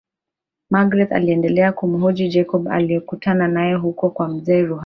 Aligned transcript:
Magreth 0.71 1.11
aliendelea 1.11 1.71
kumuhoji 1.71 2.29
Jacob 2.29 2.67
alokutana 2.67 3.47
nayo 3.47 3.79
huko 3.79 4.09
kwa 4.09 4.27
mzee 4.27 4.61
ruhala 4.61 4.79